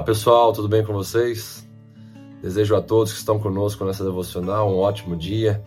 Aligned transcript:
Olá 0.00 0.06
pessoal, 0.06 0.50
tudo 0.50 0.66
bem 0.66 0.82
com 0.82 0.94
vocês? 0.94 1.68
Desejo 2.40 2.74
a 2.74 2.80
todos 2.80 3.12
que 3.12 3.18
estão 3.18 3.38
conosco 3.38 3.84
nessa 3.84 4.02
devocional 4.02 4.72
um 4.72 4.78
ótimo 4.78 5.14
dia, 5.14 5.62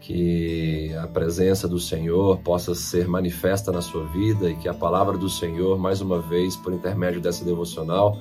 que 0.00 0.92
a 1.00 1.06
presença 1.06 1.68
do 1.68 1.78
Senhor 1.78 2.38
possa 2.38 2.74
ser 2.74 3.06
manifesta 3.06 3.70
na 3.70 3.80
sua 3.80 4.04
vida 4.06 4.50
e 4.50 4.56
que 4.56 4.68
a 4.68 4.74
palavra 4.74 5.16
do 5.16 5.30
Senhor, 5.30 5.78
mais 5.78 6.00
uma 6.00 6.20
vez, 6.20 6.56
por 6.56 6.72
intermédio 6.72 7.20
dessa 7.20 7.44
devocional, 7.44 8.18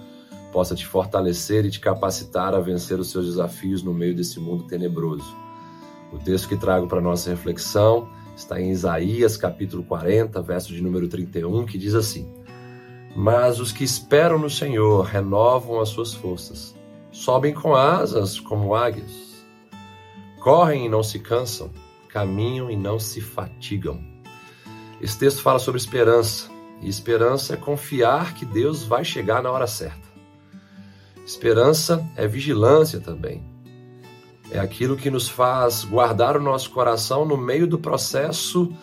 possa 0.54 0.76
te 0.76 0.86
fortalecer 0.86 1.66
e 1.66 1.72
te 1.72 1.80
capacitar 1.80 2.54
a 2.54 2.60
vencer 2.60 3.00
os 3.00 3.10
seus 3.10 3.26
desafios 3.26 3.82
no 3.82 3.96
meio 3.96 4.16
desse 4.16 4.40
mundo 4.40 4.66
tenebroso. 4.66 5.36
O 6.14 6.20
texto 6.20 6.48
que 6.48 6.56
trago 6.56 6.88
para 6.88 7.02
nossa 7.02 7.32
reflexão 7.32 8.08
está 8.36 8.62
em 8.62 8.70
Isaías 8.70 9.38
capítulo 9.38 9.84
40, 9.86 10.40
verso 10.44 10.72
de 10.72 10.84
número 10.84 11.08
31, 11.08 11.66
que 11.66 11.80
diz 11.80 11.96
assim: 11.96 12.32
mas 13.16 13.60
os 13.60 13.72
que 13.72 13.84
esperam 13.84 14.40
no 14.40 14.50
Senhor 14.50 15.04
renovam 15.04 15.80
as 15.80 15.90
suas 15.90 16.14
forças. 16.14 16.76
Sobem 17.12 17.54
com 17.54 17.76
asas 17.76 18.40
como 18.40 18.74
águias. 18.74 19.46
Correm 20.40 20.86
e 20.86 20.90
não 20.90 21.04
se 21.04 21.20
cansam. 21.20 21.70
Caminham 22.08 22.70
e 22.70 22.76
não 22.76 23.00
se 23.00 23.22
fatigam. 23.22 24.02
Esse 25.02 25.18
texto 25.18 25.42
fala 25.42 25.60
sobre 25.60 25.80
esperança. 25.80 26.50
E 26.82 26.90
esperança 26.90 27.54
é 27.54 27.58
confiar 27.58 28.34
que 28.34 28.46
Deus 28.46 28.84
vai 28.84 29.04
chegar 29.04 29.44
na 29.44 29.52
hora 29.52 29.68
certa. 29.68 30.10
Esperança 31.26 32.06
é 32.16 32.28
vigilância 32.28 33.00
também. 33.00 33.44
É 34.52 34.60
aquilo 34.60 34.98
que 34.98 35.10
nos 35.10 35.30
faz 35.30 35.84
guardar 35.84 36.36
o 36.36 36.42
nosso 36.42 36.72
coração 36.72 37.26
no 37.26 37.38
meio 37.38 37.68
do 37.68 37.78
processo 37.78 38.74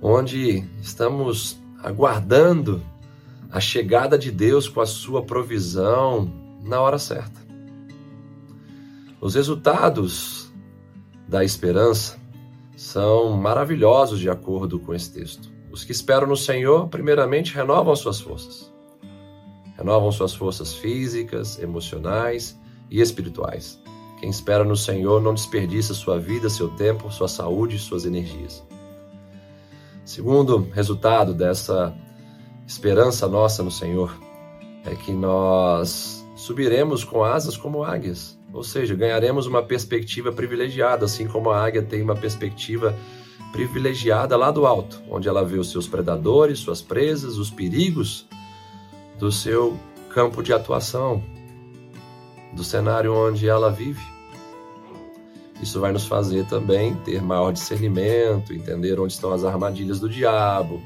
onde 0.00 0.64
estamos 0.80 1.60
aguardando 1.82 2.82
a 3.50 3.60
chegada 3.60 4.18
de 4.18 4.30
Deus 4.30 4.68
com 4.68 4.80
a 4.80 4.86
sua 4.86 5.22
provisão 5.22 6.30
na 6.62 6.80
hora 6.80 6.98
certa. 6.98 7.40
Os 9.20 9.34
resultados 9.34 10.52
da 11.28 11.44
esperança 11.44 12.18
são 12.76 13.32
maravilhosos 13.32 14.18
de 14.18 14.30
acordo 14.30 14.78
com 14.78 14.94
esse 14.94 15.12
texto. 15.12 15.50
Os 15.70 15.84
que 15.84 15.92
esperam 15.92 16.26
no 16.26 16.36
Senhor, 16.36 16.88
primeiramente, 16.88 17.54
renovam 17.54 17.94
suas 17.94 18.20
forças. 18.20 18.72
Renovam 19.76 20.10
suas 20.10 20.34
forças 20.34 20.74
físicas, 20.74 21.58
emocionais 21.58 22.58
e 22.90 23.00
espirituais. 23.00 23.80
Quem 24.18 24.30
espera 24.30 24.64
no 24.64 24.76
Senhor 24.76 25.20
não 25.20 25.34
desperdiça 25.34 25.94
sua 25.94 26.18
vida, 26.18 26.50
seu 26.50 26.68
tempo, 26.70 27.10
sua 27.10 27.28
saúde 27.28 27.76
e 27.76 27.78
suas 27.78 28.04
energias. 28.04 28.62
Segundo 30.04 30.68
resultado 30.72 31.32
dessa 31.32 31.94
esperança 32.70 33.26
nossa 33.26 33.64
no 33.64 33.70
Senhor 33.70 34.16
é 34.84 34.94
que 34.94 35.12
nós 35.12 36.24
subiremos 36.36 37.02
com 37.02 37.24
asas 37.24 37.56
como 37.56 37.82
águias, 37.82 38.38
ou 38.52 38.62
seja, 38.62 38.94
ganharemos 38.94 39.44
uma 39.44 39.60
perspectiva 39.60 40.30
privilegiada, 40.30 41.04
assim 41.04 41.26
como 41.26 41.50
a 41.50 41.60
águia 41.60 41.82
tem 41.82 42.00
uma 42.00 42.14
perspectiva 42.14 42.96
privilegiada 43.50 44.36
lá 44.36 44.52
do 44.52 44.66
alto, 44.66 45.02
onde 45.10 45.28
ela 45.28 45.44
vê 45.44 45.58
os 45.58 45.72
seus 45.72 45.88
predadores, 45.88 46.60
suas 46.60 46.80
presas, 46.80 47.38
os 47.38 47.50
perigos 47.50 48.28
do 49.18 49.32
seu 49.32 49.76
campo 50.14 50.40
de 50.40 50.52
atuação, 50.52 51.24
do 52.52 52.62
cenário 52.62 53.12
onde 53.12 53.48
ela 53.48 53.72
vive. 53.72 54.00
Isso 55.60 55.80
vai 55.80 55.90
nos 55.90 56.06
fazer 56.06 56.46
também 56.46 56.94
ter 56.94 57.20
maior 57.20 57.52
discernimento, 57.52 58.54
entender 58.54 59.00
onde 59.00 59.12
estão 59.12 59.32
as 59.32 59.44
armadilhas 59.44 59.98
do 59.98 60.08
diabo, 60.08 60.80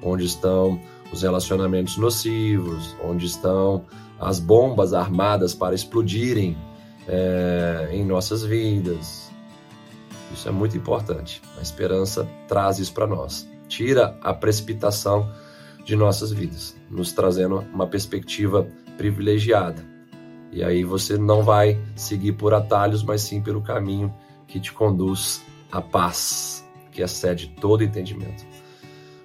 onde 0.00 0.24
estão 0.24 0.80
os 1.12 1.22
relacionamentos 1.22 1.96
nocivos, 1.96 2.96
onde 3.02 3.26
estão 3.26 3.84
as 4.18 4.40
bombas 4.40 4.92
armadas 4.92 5.54
para 5.54 5.74
explodirem 5.74 6.56
é, 7.06 7.90
em 7.92 8.04
nossas 8.04 8.42
vidas. 8.42 9.30
Isso 10.32 10.48
é 10.48 10.52
muito 10.52 10.76
importante. 10.76 11.40
A 11.58 11.62
esperança 11.62 12.28
traz 12.48 12.78
isso 12.78 12.92
para 12.92 13.06
nós. 13.06 13.48
Tira 13.68 14.18
a 14.22 14.32
precipitação 14.32 15.30
de 15.84 15.94
nossas 15.94 16.32
vidas, 16.32 16.76
nos 16.90 17.12
trazendo 17.12 17.58
uma 17.72 17.86
perspectiva 17.86 18.66
privilegiada. 18.96 19.84
E 20.50 20.62
aí 20.62 20.84
você 20.84 21.18
não 21.18 21.42
vai 21.42 21.80
seguir 21.94 22.32
por 22.32 22.54
atalhos, 22.54 23.02
mas 23.02 23.22
sim 23.22 23.42
pelo 23.42 23.60
caminho 23.60 24.14
que 24.46 24.60
te 24.60 24.72
conduz 24.72 25.42
à 25.70 25.82
paz, 25.82 26.64
que 26.92 27.02
excede 27.02 27.48
todo 27.60 27.82
entendimento. 27.82 28.44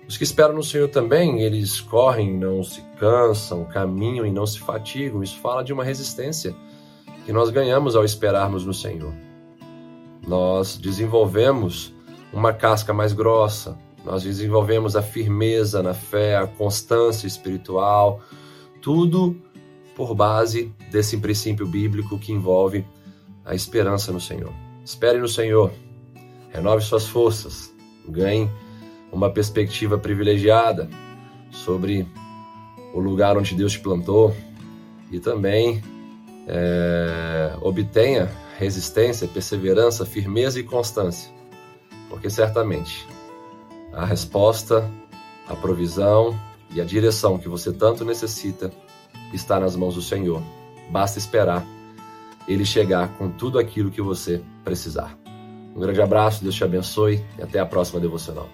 Os 0.09 0.17
que 0.17 0.23
esperam 0.23 0.55
no 0.55 0.63
Senhor 0.63 0.89
também, 0.89 1.43
eles 1.43 1.79
correm, 1.79 2.35
não 2.35 2.63
se 2.63 2.81
cansam, 2.97 3.63
caminham 3.65 4.25
e 4.25 4.31
não 4.31 4.43
se 4.43 4.59
fatigam. 4.59 5.21
Isso 5.21 5.37
fala 5.37 5.63
de 5.63 5.71
uma 5.71 5.83
resistência 5.83 6.55
que 7.27 7.31
nós 7.31 7.51
ganhamos 7.51 7.95
ao 7.95 8.03
esperarmos 8.03 8.65
no 8.65 8.73
Senhor. 8.73 9.13
Nós 10.27 10.77
desenvolvemos 10.77 11.93
uma 12.33 12.51
casca 12.51 12.91
mais 12.91 13.13
grossa, 13.13 13.77
nós 14.03 14.23
desenvolvemos 14.23 14.95
a 14.95 15.03
firmeza 15.03 15.83
na 15.83 15.93
fé, 15.93 16.37
a 16.37 16.47
constância 16.47 17.27
espiritual, 17.27 18.19
tudo 18.81 19.39
por 19.95 20.15
base 20.15 20.73
desse 20.89 21.17
princípio 21.17 21.67
bíblico 21.67 22.17
que 22.17 22.31
envolve 22.31 22.83
a 23.45 23.53
esperança 23.53 24.11
no 24.11 24.19
Senhor. 24.19 24.51
Espere 24.83 25.19
no 25.19 25.27
Senhor, 25.27 25.71
renove 26.51 26.83
suas 26.83 27.07
forças, 27.07 27.71
ganhe 28.07 28.49
uma 29.11 29.29
perspectiva 29.29 29.97
privilegiada 29.97 30.89
sobre 31.51 32.07
o 32.93 32.99
lugar 32.99 33.37
onde 33.37 33.55
Deus 33.55 33.73
te 33.73 33.79
plantou 33.79 34.35
e 35.11 35.19
também 35.19 35.81
é, 36.47 37.53
obtenha 37.61 38.29
resistência, 38.57 39.27
perseverança, 39.27 40.05
firmeza 40.05 40.59
e 40.59 40.63
constância, 40.63 41.31
porque 42.09 42.29
certamente 42.29 43.07
a 43.93 44.05
resposta, 44.05 44.89
a 45.47 45.55
provisão 45.55 46.37
e 46.71 46.81
a 46.81 46.85
direção 46.85 47.37
que 47.37 47.47
você 47.47 47.71
tanto 47.71 48.03
necessita 48.03 48.71
está 49.33 49.59
nas 49.59 49.75
mãos 49.75 49.95
do 49.95 50.01
Senhor. 50.01 50.41
Basta 50.91 51.19
esperar 51.19 51.65
ele 52.47 52.65
chegar 52.65 53.15
com 53.17 53.29
tudo 53.29 53.59
aquilo 53.59 53.91
que 53.91 54.01
você 54.01 54.41
precisar. 54.63 55.17
Um 55.75 55.79
grande 55.79 56.01
abraço, 56.01 56.43
Deus 56.43 56.55
te 56.55 56.63
abençoe 56.63 57.23
e 57.37 57.41
até 57.41 57.59
a 57.59 57.65
próxima 57.65 57.99
devocional. 57.99 58.49